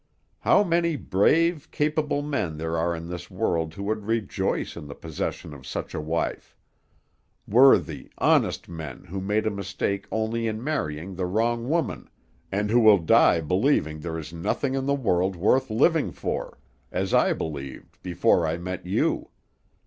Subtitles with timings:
[0.39, 4.95] How many brave, capable men there are in the world who would rejoice in the
[4.95, 6.57] possession of such a wife;
[7.47, 12.09] worthy, honest men who made a mistake only in marrying the wrong woman,
[12.51, 16.57] and who will die believing there is nothing in the world worth living for,
[16.91, 19.29] as I believed before I met you.